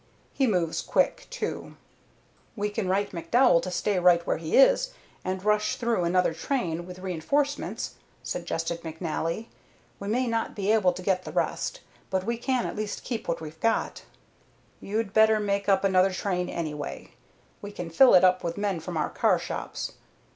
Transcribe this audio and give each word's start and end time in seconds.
He 0.33 0.47
moves 0.47 0.81
quick, 0.81 1.27
too." 1.29 1.75
"We 2.55 2.71
can 2.71 2.89
wire 2.89 3.05
McDowell 3.11 3.61
to 3.61 3.69
stay 3.69 3.99
right 3.99 4.25
where 4.25 4.37
he 4.37 4.57
is, 4.57 4.93
and 5.23 5.45
rush 5.45 5.75
through 5.75 6.05
another 6.05 6.33
train 6.33 6.87
with 6.87 6.97
re 6.97 7.13
enforcements," 7.13 7.93
suggested 8.23 8.81
McNally. 8.81 9.45
"We 9.99 10.07
may 10.07 10.25
not 10.25 10.55
be 10.55 10.71
able 10.71 10.91
to 10.93 11.03
get 11.03 11.23
the 11.23 11.31
rest, 11.31 11.81
but 12.09 12.23
we 12.23 12.37
can 12.37 12.65
at 12.65 12.75
least 12.75 13.03
keep 13.03 13.27
what 13.27 13.41
we've 13.41 13.59
got." 13.59 14.01
"You'd 14.79 15.13
better 15.13 15.39
make 15.39 15.69
up 15.69 15.83
another 15.83 16.11
train, 16.13 16.49
anyway. 16.49 17.11
We 17.61 17.71
can 17.71 17.91
fill 17.91 18.15
it 18.15 18.23
up 18.23 18.43
with 18.43 18.57
men 18.57 18.79
from 18.79 18.97
our 18.97 19.11
carshops. 19.11 19.91